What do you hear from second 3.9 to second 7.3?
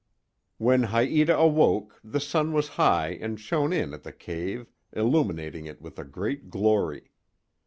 at the cave, illuminating it with a great glory.